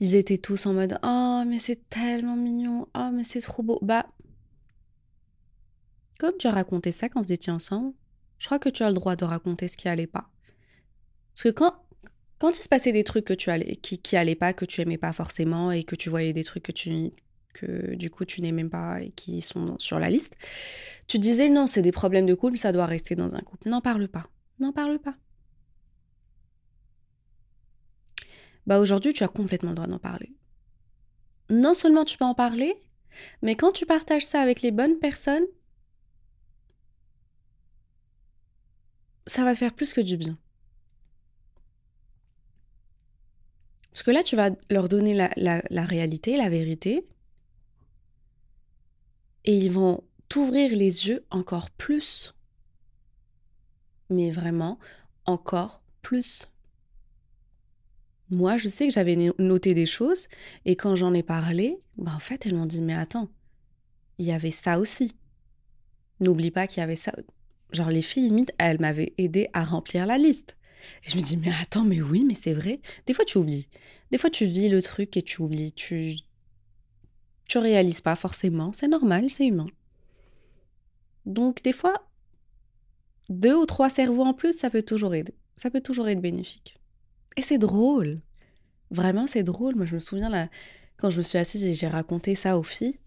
ils 0.00 0.14
étaient 0.14 0.38
tous 0.38 0.66
en 0.66 0.74
mode 0.74 0.98
Oh, 1.02 1.42
mais 1.46 1.58
c'est 1.58 1.88
tellement 1.88 2.36
mignon. 2.36 2.88
Oh, 2.96 3.10
mais 3.12 3.24
c'est 3.24 3.40
trop 3.40 3.62
beau. 3.62 3.78
Bah, 3.82 4.06
comme 6.18 6.36
tu 6.38 6.46
as 6.46 6.52
raconté 6.52 6.92
ça 6.92 7.08
quand 7.08 7.22
vous 7.22 7.32
étiez 7.32 7.52
ensemble, 7.52 7.92
je 8.38 8.46
crois 8.46 8.58
que 8.58 8.68
tu 8.68 8.82
as 8.82 8.88
le 8.88 8.94
droit 8.94 9.16
de 9.16 9.24
raconter 9.24 9.68
ce 9.68 9.76
qui 9.76 9.88
allait 9.88 10.06
pas. 10.06 10.30
Parce 11.34 11.44
que 11.44 11.48
quand 11.50 11.74
quand 12.38 12.50
il 12.50 12.62
se 12.62 12.68
passait 12.68 12.92
des 12.92 13.04
trucs 13.04 13.24
que 13.24 13.32
tu 13.32 13.48
allais, 13.48 13.76
qui, 13.76 13.98
qui 13.98 14.34
pas, 14.34 14.52
que 14.52 14.66
tu 14.66 14.82
aimais 14.82 14.98
pas 14.98 15.14
forcément 15.14 15.72
et 15.72 15.84
que 15.84 15.96
tu 15.96 16.10
voyais 16.10 16.34
des 16.34 16.44
trucs 16.44 16.64
que 16.64 16.72
tu 16.72 17.10
que 17.54 17.94
du 17.94 18.10
coup 18.10 18.26
tu 18.26 18.42
n'aimais 18.42 18.68
pas 18.68 19.00
et 19.00 19.10
qui 19.10 19.40
sont 19.40 19.76
sur 19.78 19.98
la 19.98 20.10
liste, 20.10 20.36
tu 21.08 21.18
disais 21.18 21.48
non, 21.48 21.66
c'est 21.66 21.80
des 21.80 21.92
problèmes 21.92 22.26
de 22.26 22.34
couple, 22.34 22.58
ça 22.58 22.72
doit 22.72 22.84
rester 22.84 23.14
dans 23.14 23.34
un 23.34 23.40
couple. 23.40 23.68
N'en 23.68 23.80
parle 23.80 24.08
pas. 24.08 24.26
N'en 24.58 24.72
parle 24.72 24.98
pas. 24.98 25.14
Bah 28.66 28.80
aujourd'hui, 28.80 29.12
tu 29.12 29.22
as 29.22 29.28
complètement 29.28 29.70
le 29.70 29.76
droit 29.76 29.86
d'en 29.86 29.98
parler. 29.98 30.32
Non 31.50 31.74
seulement 31.74 32.04
tu 32.04 32.18
peux 32.18 32.24
en 32.24 32.34
parler, 32.34 32.74
mais 33.42 33.54
quand 33.54 33.72
tu 33.72 33.86
partages 33.86 34.24
ça 34.24 34.40
avec 34.40 34.62
les 34.62 34.72
bonnes 34.72 34.98
personnes, 34.98 35.46
ça 39.26 39.44
va 39.44 39.52
te 39.52 39.58
faire 39.58 39.74
plus 39.74 39.92
que 39.92 40.00
du 40.00 40.16
bien. 40.16 40.38
Parce 43.90 44.02
que 44.02 44.10
là, 44.10 44.22
tu 44.22 44.36
vas 44.36 44.50
leur 44.70 44.88
donner 44.88 45.14
la, 45.14 45.86
réalité, 45.86 46.36
la 46.36 46.50
vérité, 46.50 47.06
et 49.44 49.56
ils 49.56 49.70
vont 49.70 50.04
t'ouvrir 50.28 50.70
les 50.70 51.08
yeux 51.08 51.24
encore 51.30 51.70
plus. 51.70 52.34
Mais 54.10 54.30
vraiment, 54.30 54.78
encore 55.24 55.82
plus. 56.02 56.46
Moi, 58.30 58.56
je 58.56 58.68
sais 58.68 58.88
que 58.88 58.92
j'avais 58.92 59.16
noté 59.38 59.72
des 59.72 59.86
choses, 59.86 60.26
et 60.64 60.74
quand 60.74 60.94
j'en 60.96 61.14
ai 61.14 61.22
parlé, 61.22 61.78
bah 61.96 62.12
en 62.14 62.18
fait, 62.18 62.44
elles 62.44 62.54
m'ont 62.54 62.66
dit, 62.66 62.82
mais 62.82 62.94
attends, 62.94 63.28
il 64.18 64.26
y 64.26 64.32
avait 64.32 64.50
ça 64.50 64.80
aussi. 64.80 65.14
N'oublie 66.20 66.50
pas 66.50 66.66
qu'il 66.66 66.80
y 66.80 66.82
avait 66.82 66.96
ça. 66.96 67.12
Genre, 67.72 67.90
les 67.90 68.02
filles, 68.02 68.28
limite, 68.28 68.52
elles 68.58 68.80
m'avaient 68.80 69.12
aidé 69.18 69.48
à 69.52 69.64
remplir 69.64 70.06
la 70.06 70.18
liste. 70.18 70.56
Et 71.04 71.10
je 71.10 71.16
me 71.16 71.22
dis, 71.22 71.36
mais 71.36 71.52
attends, 71.60 71.84
mais 71.84 72.00
oui, 72.00 72.24
mais 72.24 72.34
c'est 72.34 72.54
vrai. 72.54 72.80
Des 73.06 73.12
fois, 73.12 73.24
tu 73.24 73.38
oublies. 73.38 73.68
Des 74.10 74.18
fois, 74.18 74.30
tu 74.30 74.46
vis 74.46 74.68
le 74.68 74.82
truc 74.82 75.16
et 75.16 75.22
tu 75.22 75.42
oublies. 75.42 75.72
Tu, 75.72 76.16
tu 77.48 77.58
réalises 77.58 78.00
pas 78.00 78.16
forcément. 78.16 78.72
C'est 78.72 78.88
normal, 78.88 79.30
c'est 79.30 79.46
humain. 79.46 79.66
Donc, 81.26 81.62
des 81.62 81.72
fois, 81.72 82.08
deux 83.28 83.56
ou 83.56 83.66
trois 83.66 83.90
cerveaux 83.90 84.24
en 84.24 84.34
plus, 84.34 84.56
ça 84.56 84.70
peut 84.70 84.82
toujours 84.82 85.14
aider. 85.14 85.34
Ça 85.56 85.70
peut 85.70 85.80
toujours 85.80 86.08
être 86.08 86.20
bénéfique. 86.20 86.78
Et 87.36 87.42
c'est 87.42 87.58
drôle. 87.58 88.20
Vraiment, 88.90 89.26
c'est 89.26 89.42
drôle. 89.42 89.74
Moi, 89.76 89.86
je 89.86 89.94
me 89.94 90.00
souviens, 90.00 90.30
là, 90.30 90.48
quand 90.96 91.10
je 91.10 91.18
me 91.18 91.22
suis 91.22 91.38
assise 91.38 91.64
et 91.64 91.74
j'ai 91.74 91.88
raconté 91.88 92.34
ça 92.34 92.58
aux 92.58 92.62
filles, 92.62 92.98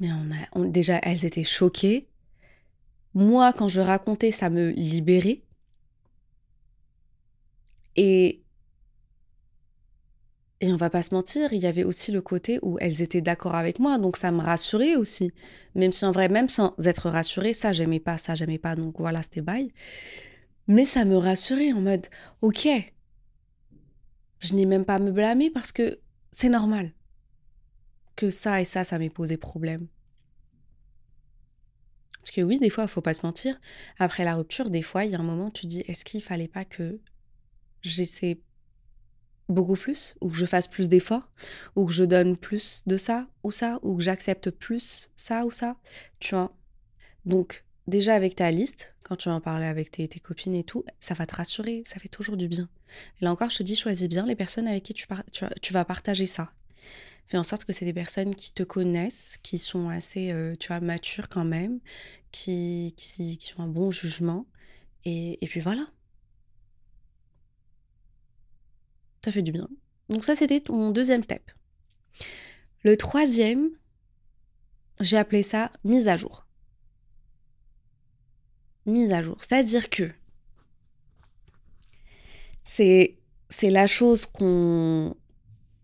mais 0.00 0.08
on 0.54 0.62
a, 0.62 0.66
déjà, 0.66 0.98
elles 1.02 1.24
étaient 1.24 1.44
choquées. 1.44 2.08
Moi, 3.14 3.52
quand 3.52 3.68
je 3.68 3.80
racontais, 3.80 4.30
ça 4.32 4.50
me 4.50 4.70
libérait. 4.70 5.42
Et, 7.96 8.42
et 10.60 10.72
on 10.72 10.76
va 10.76 10.90
pas 10.90 11.02
se 11.04 11.14
mentir, 11.14 11.52
il 11.52 11.62
y 11.62 11.66
avait 11.66 11.84
aussi 11.84 12.10
le 12.10 12.20
côté 12.20 12.58
où 12.62 12.76
elles 12.80 13.02
étaient 13.02 13.20
d'accord 13.20 13.54
avec 13.54 13.78
moi, 13.78 13.98
donc 13.98 14.16
ça 14.16 14.32
me 14.32 14.40
rassurait 14.40 14.96
aussi. 14.96 15.30
Même 15.76 15.92
si 15.92 16.04
en 16.04 16.10
vrai, 16.10 16.28
même 16.28 16.48
sans 16.48 16.74
être 16.84 17.08
rassurée, 17.08 17.54
ça 17.54 17.72
j'aimais 17.72 18.00
pas, 18.00 18.18
ça 18.18 18.34
j'aimais 18.34 18.58
pas, 18.58 18.74
donc 18.74 18.98
voilà, 18.98 19.22
c'était 19.22 19.42
bye. 19.42 19.70
Mais 20.66 20.84
ça 20.84 21.04
me 21.04 21.16
rassurait 21.16 21.72
en 21.72 21.80
mode, 21.80 22.08
ok, 22.42 22.66
je 24.44 24.54
n'ai 24.54 24.66
même 24.66 24.84
pas 24.84 24.96
à 24.96 24.98
me 24.98 25.10
blâmer 25.10 25.50
parce 25.50 25.72
que 25.72 26.00
c'est 26.30 26.48
normal 26.48 26.92
que 28.16 28.30
ça 28.30 28.60
et 28.60 28.64
ça, 28.64 28.84
ça 28.84 28.98
m'ait 28.98 29.10
posé 29.10 29.36
problème. 29.36 29.88
Parce 32.20 32.30
que 32.30 32.42
oui, 32.42 32.58
des 32.58 32.70
fois, 32.70 32.84
il 32.84 32.88
faut 32.88 33.00
pas 33.00 33.14
se 33.14 33.26
mentir. 33.26 33.58
Après 33.98 34.24
la 34.24 34.34
rupture, 34.34 34.70
des 34.70 34.82
fois, 34.82 35.04
il 35.04 35.10
y 35.10 35.14
a 35.14 35.18
un 35.18 35.22
moment, 35.22 35.50
tu 35.50 35.66
dis, 35.66 35.80
est-ce 35.88 36.04
qu'il 36.04 36.22
fallait 36.22 36.48
pas 36.48 36.64
que 36.64 37.00
j'essaie 37.82 38.40
beaucoup 39.48 39.74
plus, 39.74 40.14
ou 40.20 40.30
que 40.30 40.36
je 40.36 40.46
fasse 40.46 40.68
plus 40.68 40.88
d'efforts, 40.88 41.30
ou 41.76 41.84
que 41.86 41.92
je 41.92 42.04
donne 42.04 42.36
plus 42.36 42.82
de 42.86 42.96
ça 42.96 43.28
ou 43.42 43.50
ça, 43.50 43.78
ou 43.82 43.96
que 43.96 44.02
j'accepte 44.02 44.50
plus 44.50 45.10
ça 45.16 45.44
ou 45.44 45.50
ça, 45.50 45.76
tu 46.18 46.34
vois? 46.34 46.56
Donc, 47.26 47.64
déjà 47.86 48.14
avec 48.14 48.36
ta 48.36 48.50
liste, 48.50 48.94
quand 49.02 49.16
tu 49.16 49.28
vas 49.28 49.34
en 49.34 49.40
parler 49.40 49.66
avec 49.66 49.90
tes, 49.90 50.08
copines 50.08 50.54
et 50.54 50.64
tout, 50.64 50.84
ça 51.00 51.14
va 51.14 51.26
te 51.26 51.34
rassurer, 51.34 51.82
ça 51.84 52.00
fait 52.00 52.08
toujours 52.08 52.36
du 52.36 52.48
bien. 52.48 52.68
Là 53.20 53.30
encore, 53.30 53.50
je 53.50 53.58
te 53.58 53.62
dis, 53.62 53.76
choisis 53.76 54.08
bien 54.08 54.26
les 54.26 54.36
personnes 54.36 54.68
avec 54.68 54.82
qui 54.82 54.94
tu, 54.94 55.06
vas 55.72 55.84
partager 55.84 56.26
ça. 56.26 56.52
Fais 57.26 57.38
en 57.38 57.42
sorte 57.42 57.64
que 57.64 57.72
c'est 57.72 57.84
des 57.84 57.92
personnes 57.92 58.34
qui 58.34 58.52
te 58.52 58.62
connaissent, 58.62 59.38
qui 59.42 59.58
sont 59.58 59.88
assez, 59.88 60.30
euh, 60.32 60.54
tu 60.58 60.68
vois, 60.68 60.80
matures 60.80 61.28
quand 61.28 61.44
même, 61.44 61.80
qui, 62.32 62.94
qui, 62.96 63.54
ont 63.58 63.62
un 63.62 63.68
bon 63.68 63.90
jugement. 63.90 64.46
Et, 65.04 65.42
et 65.44 65.48
puis 65.48 65.60
voilà. 65.60 65.86
ça 69.24 69.32
fait 69.32 69.42
du 69.42 69.52
bien. 69.52 69.68
Donc 70.08 70.24
ça, 70.24 70.36
c'était 70.36 70.62
mon 70.68 70.90
deuxième 70.90 71.22
step. 71.22 71.50
Le 72.82 72.96
troisième, 72.96 73.70
j'ai 75.00 75.16
appelé 75.16 75.42
ça 75.42 75.72
mise 75.82 76.08
à 76.08 76.16
jour. 76.16 76.46
Mise 78.86 79.12
à 79.12 79.22
jour, 79.22 79.36
c'est-à-dire 79.40 79.88
que 79.88 80.10
c'est 82.64 83.18
c'est 83.48 83.70
la 83.70 83.86
chose 83.86 84.26
qu'on 84.26 85.16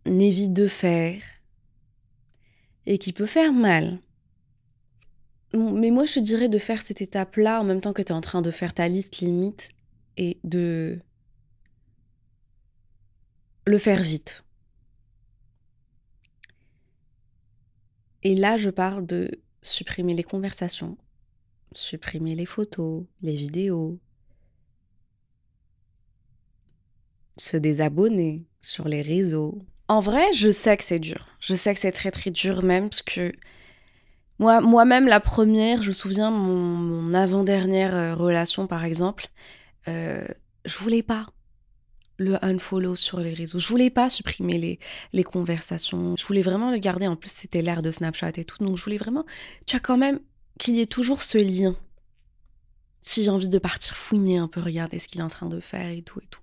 évite 0.05 0.53
de 0.53 0.67
faire 0.67 1.23
et 2.87 2.99
qui 2.99 3.13
peut 3.13 3.27
faire 3.27 3.53
mal. 3.53 4.01
Mais 5.53 5.91
moi, 5.91 6.05
je 6.05 6.21
dirais 6.21 6.49
de 6.49 6.59
faire 6.59 6.81
cette 6.81 7.01
étape-là 7.01 7.61
en 7.61 7.65
même 7.65 7.81
temps 7.81 7.93
que 7.93 8.03
tu 8.03 8.09
es 8.09 8.15
en 8.15 8.21
train 8.21 8.43
de 8.43 8.51
faire 8.51 8.73
ta 8.73 8.89
liste 8.89 9.19
limite 9.19 9.71
et 10.17 10.39
de 10.45 11.01
le 13.67 13.79
faire 13.79 14.03
vite. 14.03 14.45
Et 18.23 18.35
là, 18.35 18.57
je 18.57 18.71
parle 18.71 19.07
de 19.07 19.31
supprimer 19.63 20.15
les 20.15 20.23
conversations, 20.23 20.97
supprimer 21.73 22.35
les 22.35 22.47
photos, 22.47 23.05
les 23.23 23.35
vidéos, 23.35 23.99
se 27.37 27.57
désabonner 27.57 28.45
sur 28.61 28.89
les 28.89 29.03
réseaux. 29.03 29.59
En 29.89 30.01
vrai, 30.01 30.25
je 30.35 30.51
sais 30.51 30.77
que 30.77 30.85
c'est 30.85 30.99
dur. 30.99 31.27
Je 31.41 31.55
sais 31.55 31.75
que 31.75 31.81
c'est 31.81 31.93
très 31.93 32.11
très 32.11 32.31
dur 32.31 32.63
même 32.63 32.91
parce 32.91 33.03
que 33.03 33.33
moi, 34.39 34.61
moi-même, 34.61 35.07
la 35.07 35.21
première, 35.21 35.83
je 35.83 35.89
me 35.89 35.93
souviens, 35.93 36.31
mon, 36.31 37.13
avant-dernière 37.13 37.95
euh, 37.95 38.15
relation 38.15 38.67
par 38.67 38.85
exemple, 38.85 39.29
euh, 39.89 40.27
je 40.65 40.79
voulais 40.79 41.03
pas 41.03 41.27
le 42.17 42.43
unfollow 42.45 42.97
sur 42.97 43.21
les 43.21 43.33
réseaux. 43.33 43.59
Je 43.59 43.69
voulais 43.69 43.91
pas 43.91 44.11
supprimer 44.11 44.59
les, 44.59 44.79
les 45.13 45.25
conversations. 45.25 46.15
Je 46.19 46.25
voulais 46.27 46.43
vraiment 46.43 46.71
le 46.71 46.79
garder. 46.79 47.07
En 47.07 47.17
plus, 47.17 47.31
c'était 47.31 47.63
l'ère 47.63 47.83
de 47.83 47.91
Snapchat 47.91 48.33
et 48.37 48.45
tout. 48.45 48.63
Donc, 48.63 48.77
je 48.77 48.85
voulais 48.85 48.99
vraiment, 48.99 49.25
tu 49.67 49.75
as 49.77 49.81
quand 49.81 49.97
même 49.97 50.21
qu'il 50.61 50.75
y 50.75 50.81
ait 50.81 50.87
toujours 50.87 51.23
ce 51.23 51.39
lien. 51.39 51.75
Si 53.03 53.25
j'ai 53.25 53.31
envie 53.31 53.49
de 53.49 53.59
partir 53.59 53.97
fouiner 53.97 54.37
un 54.37 54.47
peu, 54.47 54.61
regarder 54.61 54.99
ce 54.99 55.09
qu'il 55.09 55.21
est 55.21 55.25
en 55.25 55.29
train 55.29 55.49
de 55.49 55.59
faire 55.59 55.89
et 55.89 56.03
tout 56.03 56.21
et 56.21 56.27
tout. 56.31 56.43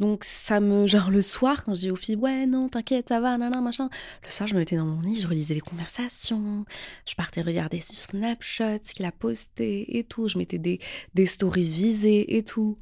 Donc 0.00 0.24
ça 0.24 0.60
me, 0.60 0.86
genre 0.86 1.10
le 1.10 1.22
soir, 1.22 1.64
quand 1.64 1.74
je 1.74 1.80
dis 1.80 1.90
aux 1.90 1.96
filles, 1.96 2.16
ouais, 2.16 2.46
non, 2.46 2.68
t'inquiète, 2.68 3.08
ça 3.08 3.20
va, 3.20 3.38
nanana, 3.38 3.60
machin. 3.60 3.88
Le 4.22 4.28
soir, 4.28 4.48
je 4.48 4.54
me 4.54 4.60
mettais 4.60 4.76
dans 4.76 4.84
mon 4.84 5.00
lit, 5.00 5.20
je 5.20 5.26
relisais 5.26 5.54
les 5.54 5.60
conversations, 5.60 6.64
je 7.06 7.14
partais 7.14 7.42
regarder 7.42 7.80
sur 7.80 7.98
Snapchat 7.98 8.78
ce 8.82 8.94
qu'il 8.94 9.06
a 9.06 9.12
posté 9.12 9.98
et 9.98 10.04
tout, 10.04 10.28
je 10.28 10.38
mettais 10.38 10.58
des, 10.58 10.80
des 11.14 11.26
stories 11.26 11.64
visées 11.64 12.36
et 12.36 12.42
tout. 12.42 12.78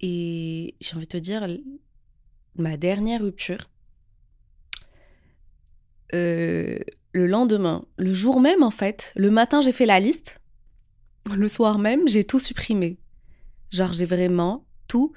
Et 0.00 0.74
j'ai 0.80 0.96
envie 0.96 1.06
de 1.06 1.12
te 1.12 1.16
dire, 1.16 1.46
ma 2.56 2.76
dernière 2.76 3.22
rupture, 3.22 3.70
euh, 6.14 6.78
le 7.12 7.26
lendemain, 7.26 7.84
le 7.96 8.12
jour 8.12 8.40
même 8.40 8.62
en 8.62 8.70
fait, 8.70 9.12
le 9.16 9.30
matin 9.30 9.60
j'ai 9.60 9.72
fait 9.72 9.86
la 9.86 10.00
liste, 10.00 10.40
le 11.34 11.48
soir 11.48 11.78
même 11.78 12.06
j'ai 12.08 12.24
tout 12.24 12.38
supprimé. 12.38 12.98
Genre 13.70 13.92
j'ai 13.92 14.06
vraiment 14.06 14.64
tout 14.88 15.12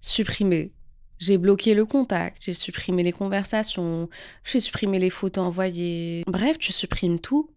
supprimé. 0.00 0.72
J'ai 1.18 1.36
bloqué 1.36 1.74
le 1.74 1.84
contact, 1.84 2.44
j'ai 2.44 2.54
supprimé 2.54 3.02
les 3.02 3.12
conversations, 3.12 4.08
j'ai 4.44 4.60
supprimé 4.60 4.98
les 5.00 5.10
photos 5.10 5.44
envoyées. 5.44 6.22
Bref, 6.28 6.58
tu 6.58 6.72
supprimes 6.72 7.18
tout. 7.18 7.50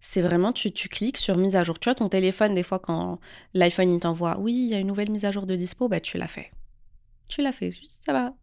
C'est 0.00 0.22
vraiment, 0.22 0.52
tu, 0.52 0.72
tu 0.72 0.88
cliques 0.88 1.18
sur 1.18 1.36
mise 1.36 1.54
à 1.54 1.62
jour. 1.64 1.78
Tu 1.78 1.88
vois, 1.88 1.94
ton 1.94 2.08
téléphone, 2.08 2.54
des 2.54 2.62
fois, 2.62 2.78
quand 2.78 3.20
l'iPhone 3.54 3.92
il 3.92 4.00
t'envoie, 4.00 4.38
oui, 4.40 4.54
il 4.54 4.68
y 4.68 4.74
a 4.74 4.78
une 4.78 4.88
nouvelle 4.88 5.10
mise 5.10 5.26
à 5.26 5.30
jour 5.30 5.46
de 5.46 5.54
dispo, 5.54 5.86
bah 5.86 6.00
tu 6.00 6.16
l'as 6.16 6.28
fait. 6.28 6.50
Tu 7.28 7.42
l'as 7.42 7.52
fait, 7.52 7.72
ça 7.88 8.12
va. 8.12 8.34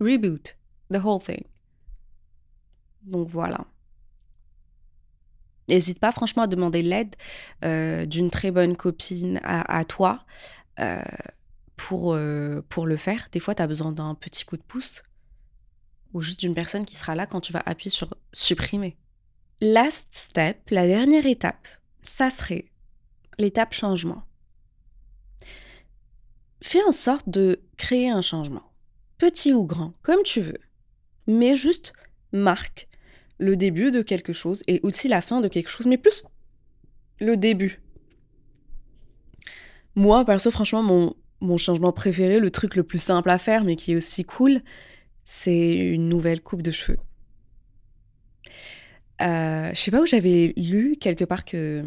Reboot, 0.00 0.56
the 0.92 1.02
whole 1.02 1.20
thing. 1.20 1.42
Donc 3.02 3.28
voilà. 3.28 3.66
N'hésite 5.68 5.98
pas 5.98 6.12
franchement 6.12 6.44
à 6.44 6.46
demander 6.46 6.82
l'aide 6.82 7.14
euh, 7.64 8.06
d'une 8.06 8.30
très 8.30 8.50
bonne 8.50 8.76
copine 8.76 9.38
à, 9.44 9.84
toi 9.84 10.24
euh, 10.80 11.02
pour, 11.76 12.14
euh, 12.14 12.62
pour 12.70 12.86
le 12.86 12.96
faire. 12.96 13.28
Des 13.32 13.40
fois, 13.40 13.54
tu 13.54 13.62
as 13.62 13.66
besoin 13.66 13.92
d'un 13.92 14.14
petit 14.14 14.44
coup 14.44 14.56
de 14.56 14.62
pouce 14.62 15.02
ou 16.14 16.22
juste 16.22 16.40
d'une 16.40 16.54
personne 16.54 16.86
qui 16.86 16.96
sera 16.96 17.14
là 17.14 17.26
quand 17.26 17.40
tu 17.40 17.52
vas 17.52 17.62
appuyer 17.66 17.90
sur 17.90 18.14
supprimer. 18.32 18.96
Last 19.60 20.08
step, 20.10 20.70
la 20.70 20.86
dernière 20.86 21.26
étape, 21.26 21.68
ça 22.02 22.30
serait 22.30 22.66
l'étape 23.38 23.74
changement. 23.74 24.22
Fais 26.62 26.82
en 26.82 26.92
sorte 26.92 27.28
de 27.28 27.60
créer 27.76 28.08
un 28.08 28.22
changement, 28.22 28.72
petit 29.18 29.52
ou 29.52 29.64
grand, 29.64 29.92
comme 30.02 30.22
tu 30.24 30.40
veux, 30.40 30.58
mais 31.26 31.54
juste 31.54 31.92
marque 32.32 32.88
le 33.38 33.56
début 33.56 33.90
de 33.90 34.02
quelque 34.02 34.32
chose 34.32 34.62
et 34.66 34.80
aussi 34.82 35.08
la 35.08 35.20
fin 35.20 35.40
de 35.40 35.48
quelque 35.48 35.68
chose, 35.68 35.86
mais 35.86 35.98
plus 35.98 36.24
le 37.20 37.36
début. 37.36 37.80
Moi, 39.94 40.24
perso, 40.24 40.50
franchement, 40.50 40.82
mon, 40.82 41.14
mon 41.40 41.56
changement 41.56 41.92
préféré, 41.92 42.40
le 42.40 42.50
truc 42.50 42.76
le 42.76 42.82
plus 42.82 42.98
simple 42.98 43.30
à 43.30 43.38
faire, 43.38 43.64
mais 43.64 43.76
qui 43.76 43.92
est 43.92 43.96
aussi 43.96 44.24
cool, 44.24 44.60
c'est 45.24 45.76
une 45.76 46.08
nouvelle 46.08 46.40
coupe 46.40 46.62
de 46.62 46.70
cheveux. 46.70 46.98
Euh, 49.20 49.70
je 49.74 49.80
sais 49.80 49.90
pas 49.90 50.00
où 50.00 50.06
j'avais 50.06 50.54
lu 50.56 50.96
quelque 51.00 51.24
part 51.24 51.44
que 51.44 51.84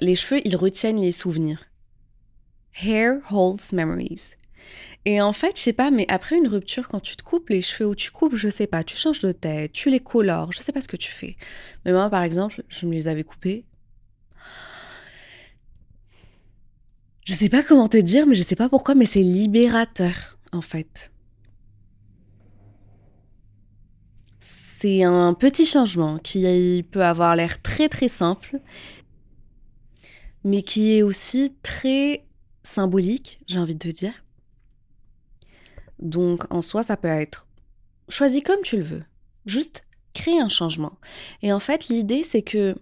les 0.00 0.14
cheveux, 0.14 0.40
ils 0.44 0.56
retiennent 0.56 1.00
les 1.00 1.12
souvenirs. 1.12 1.64
Hair 2.82 3.20
holds 3.30 3.72
memories. 3.72 4.34
Et 5.06 5.20
en 5.22 5.32
fait, 5.32 5.56
je 5.56 5.62
sais 5.62 5.72
pas, 5.72 5.90
mais 5.90 6.04
après 6.08 6.36
une 6.36 6.46
rupture, 6.46 6.88
quand 6.88 7.00
tu 7.00 7.16
te 7.16 7.22
coupes 7.22 7.48
les 7.48 7.62
cheveux 7.62 7.88
ou 7.88 7.94
tu 7.94 8.10
coupes, 8.10 8.34
je 8.34 8.48
sais 8.50 8.66
pas, 8.66 8.84
tu 8.84 8.96
changes 8.96 9.22
de 9.22 9.32
tête, 9.32 9.72
tu 9.72 9.88
les 9.88 10.00
colores, 10.00 10.52
je 10.52 10.60
sais 10.60 10.72
pas 10.72 10.82
ce 10.82 10.88
que 10.88 10.96
tu 10.96 11.10
fais. 11.10 11.36
Mais 11.84 11.92
moi, 11.92 12.10
par 12.10 12.22
exemple, 12.22 12.62
je 12.68 12.86
me 12.86 12.92
les 12.92 13.08
avais 13.08 13.24
coupés. 13.24 13.64
Je 17.24 17.32
sais 17.32 17.48
pas 17.48 17.62
comment 17.62 17.88
te 17.88 17.96
dire, 17.96 18.26
mais 18.26 18.34
je 18.34 18.42
sais 18.42 18.56
pas 18.56 18.68
pourquoi, 18.68 18.94
mais 18.94 19.06
c'est 19.06 19.22
libérateur, 19.22 20.38
en 20.52 20.60
fait. 20.60 21.10
C'est 24.38 25.02
un 25.02 25.32
petit 25.34 25.64
changement 25.64 26.18
qui 26.18 26.84
peut 26.90 27.04
avoir 27.04 27.36
l'air 27.36 27.62
très 27.62 27.88
très 27.88 28.08
simple, 28.08 28.60
mais 30.44 30.62
qui 30.62 30.92
est 30.96 31.02
aussi 31.02 31.54
très 31.62 32.26
symbolique, 32.62 33.40
j'ai 33.46 33.58
envie 33.58 33.74
de 33.74 33.78
te 33.78 33.88
dire. 33.88 34.14
Donc 36.00 36.44
en 36.52 36.62
soi, 36.62 36.82
ça 36.82 36.96
peut 36.96 37.08
être 37.08 37.46
choisi 38.08 38.42
comme 38.42 38.62
tu 38.62 38.76
le 38.76 38.82
veux. 38.82 39.04
Juste 39.46 39.84
créer 40.12 40.40
un 40.40 40.48
changement. 40.48 40.98
Et 41.42 41.52
en 41.52 41.60
fait, 41.60 41.88
l'idée, 41.88 42.22
c'est 42.22 42.42
que 42.42 42.74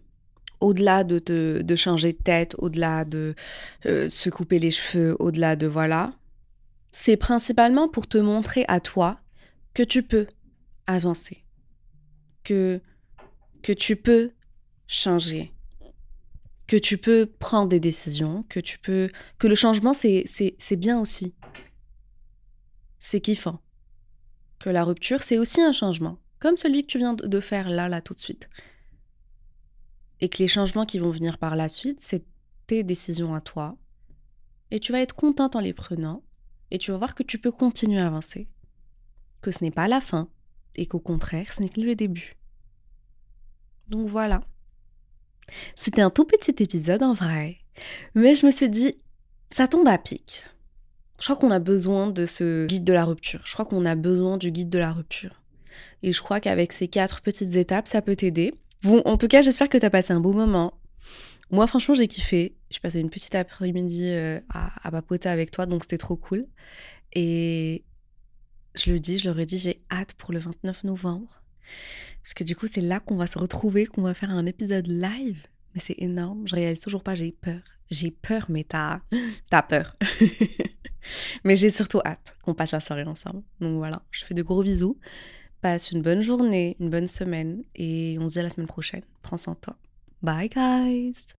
au-delà 0.60 1.04
de, 1.04 1.20
de 1.62 1.76
changer 1.76 2.12
de 2.12 2.18
tête, 2.18 2.56
au-delà 2.58 3.04
de 3.04 3.34
euh, 3.86 4.08
se 4.08 4.28
couper 4.30 4.58
les 4.58 4.70
cheveux, 4.70 5.16
au-delà 5.20 5.56
de 5.56 5.66
voilà, 5.66 6.12
c'est 6.90 7.16
principalement 7.16 7.88
pour 7.88 8.06
te 8.06 8.18
montrer 8.18 8.64
à 8.68 8.80
toi 8.80 9.20
que 9.74 9.82
tu 9.82 10.02
peux 10.02 10.26
avancer, 10.86 11.44
que, 12.42 12.80
que 13.62 13.72
tu 13.72 13.94
peux 13.94 14.32
changer, 14.88 15.52
que 16.66 16.76
tu 16.76 16.98
peux 16.98 17.26
prendre 17.38 17.68
des 17.68 17.78
décisions, 17.78 18.44
que 18.48 18.58
tu 18.58 18.78
peux 18.78 19.10
que 19.38 19.46
le 19.46 19.54
changement 19.54 19.92
c'est 19.92 20.76
bien 20.76 21.00
aussi 21.00 21.34
c'est 22.98 23.20
kiffant. 23.20 23.60
Que 24.58 24.70
la 24.70 24.84
rupture, 24.84 25.22
c'est 25.22 25.38
aussi 25.38 25.60
un 25.60 25.72
changement, 25.72 26.18
comme 26.38 26.56
celui 26.56 26.82
que 26.82 26.90
tu 26.90 26.98
viens 26.98 27.14
de 27.14 27.40
faire 27.40 27.68
là, 27.68 27.88
là, 27.88 28.00
tout 28.00 28.14
de 28.14 28.20
suite. 28.20 28.48
Et 30.20 30.28
que 30.28 30.38
les 30.38 30.48
changements 30.48 30.86
qui 30.86 30.98
vont 30.98 31.10
venir 31.10 31.38
par 31.38 31.56
la 31.56 31.68
suite, 31.68 32.00
c'est 32.00 32.24
tes 32.66 32.82
décisions 32.82 33.34
à 33.34 33.40
toi. 33.40 33.76
Et 34.70 34.80
tu 34.80 34.92
vas 34.92 35.00
être 35.00 35.14
contente 35.14 35.56
en 35.56 35.60
les 35.60 35.72
prenant, 35.72 36.22
et 36.70 36.78
tu 36.78 36.90
vas 36.90 36.98
voir 36.98 37.14
que 37.14 37.22
tu 37.22 37.38
peux 37.38 37.52
continuer 37.52 38.00
à 38.00 38.06
avancer. 38.06 38.48
Que 39.40 39.50
ce 39.50 39.62
n'est 39.62 39.70
pas 39.70 39.88
la 39.88 40.00
fin, 40.00 40.28
et 40.74 40.86
qu'au 40.86 41.00
contraire, 41.00 41.52
ce 41.52 41.62
n'est 41.62 41.68
que 41.68 41.80
le 41.80 41.94
début. 41.94 42.34
Donc 43.88 44.06
voilà. 44.06 44.42
C'était 45.74 46.02
un 46.02 46.10
tout 46.10 46.24
petit 46.24 46.62
épisode 46.62 47.02
en 47.02 47.14
vrai, 47.14 47.58
mais 48.14 48.34
je 48.34 48.44
me 48.44 48.50
suis 48.50 48.68
dit, 48.68 48.94
ça 49.48 49.66
tombe 49.66 49.88
à 49.88 49.96
pic. 49.96 50.44
Je 51.18 51.24
crois 51.24 51.36
qu'on 51.36 51.50
a 51.50 51.58
besoin 51.58 52.08
de 52.08 52.26
ce 52.26 52.66
guide 52.66 52.84
de 52.84 52.92
la 52.92 53.04
rupture. 53.04 53.40
Je 53.44 53.52
crois 53.52 53.64
qu'on 53.64 53.84
a 53.84 53.94
besoin 53.94 54.36
du 54.36 54.50
guide 54.50 54.70
de 54.70 54.78
la 54.78 54.92
rupture. 54.92 55.42
Et 56.02 56.12
je 56.12 56.22
crois 56.22 56.40
qu'avec 56.40 56.72
ces 56.72 56.88
quatre 56.88 57.22
petites 57.22 57.56
étapes, 57.56 57.88
ça 57.88 58.02
peut 58.02 58.14
t'aider. 58.16 58.54
Bon, 58.82 59.02
en 59.04 59.16
tout 59.16 59.26
cas, 59.26 59.42
j'espère 59.42 59.68
que 59.68 59.78
tu 59.78 59.84
as 59.84 59.90
passé 59.90 60.12
un 60.12 60.20
beau 60.20 60.32
moment. 60.32 60.74
Moi, 61.50 61.66
franchement, 61.66 61.94
j'ai 61.94 62.06
kiffé. 62.06 62.54
J'ai 62.70 62.78
passé 62.80 63.00
une 63.00 63.10
petite 63.10 63.34
après-midi 63.34 64.04
euh, 64.04 64.38
à, 64.48 64.86
à 64.86 64.90
papoter 64.90 65.28
avec 65.28 65.50
toi, 65.50 65.66
donc 65.66 65.82
c'était 65.82 65.98
trop 65.98 66.16
cool. 66.16 66.46
Et 67.14 67.84
je 68.76 68.92
le 68.92 69.00
dis, 69.00 69.18
je 69.18 69.28
le 69.28 69.36
redis, 69.36 69.58
j'ai 69.58 69.82
hâte 69.90 70.12
pour 70.14 70.32
le 70.32 70.38
29 70.38 70.84
novembre. 70.84 71.42
Parce 72.22 72.34
que 72.34 72.44
du 72.44 72.54
coup, 72.54 72.66
c'est 72.70 72.80
là 72.80 73.00
qu'on 73.00 73.16
va 73.16 73.26
se 73.26 73.38
retrouver, 73.38 73.86
qu'on 73.86 74.02
va 74.02 74.14
faire 74.14 74.30
un 74.30 74.46
épisode 74.46 74.86
live. 74.86 75.42
Mais 75.74 75.80
c'est 75.80 75.96
énorme. 75.98 76.46
Je 76.46 76.54
réalise 76.54 76.80
toujours 76.80 77.02
pas, 77.02 77.14
j'ai 77.14 77.32
peur. 77.32 77.60
J'ai 77.90 78.10
peur, 78.10 78.46
mais 78.48 78.64
t'as, 78.64 79.00
t'as 79.50 79.62
peur. 79.62 79.96
Mais 81.44 81.56
j'ai 81.56 81.70
surtout 81.70 82.00
hâte 82.04 82.36
qu'on 82.42 82.54
passe 82.54 82.72
la 82.72 82.80
soirée 82.80 83.04
ensemble. 83.04 83.42
Donc 83.60 83.76
voilà, 83.76 84.02
je 84.10 84.24
fais 84.24 84.34
de 84.34 84.42
gros 84.42 84.62
bisous. 84.62 84.98
Passe 85.60 85.90
une 85.90 86.02
bonne 86.02 86.22
journée, 86.22 86.76
une 86.78 86.90
bonne 86.90 87.08
semaine 87.08 87.64
et 87.74 88.16
on 88.20 88.28
se 88.28 88.34
dit 88.34 88.40
à 88.40 88.42
la 88.44 88.50
semaine 88.50 88.68
prochaine. 88.68 89.02
Prends 89.22 89.36
soin 89.36 89.54
de 89.54 89.58
toi. 89.58 89.76
Bye 90.22 90.48
guys 90.48 91.37